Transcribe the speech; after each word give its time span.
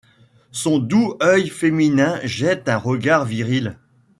Son 0.51 0.79
doux 0.79 1.15
oeil 1.21 1.47
féminin 1.47 2.19
jette 2.23 2.69
un 2.69 2.77
regard 2.77 3.23
viril; 3.23 3.77